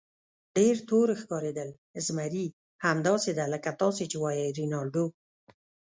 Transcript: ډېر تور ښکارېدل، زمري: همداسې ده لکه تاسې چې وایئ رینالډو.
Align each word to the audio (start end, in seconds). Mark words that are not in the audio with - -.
ډېر 0.55 0.75
تور 0.89 1.07
ښکارېدل، 1.21 1.69
زمري: 2.05 2.45
همداسې 2.85 3.31
ده 3.39 3.45
لکه 3.53 3.71
تاسې 3.81 4.03
چې 4.11 4.17
وایئ 4.23 4.49
رینالډو. 4.59 5.05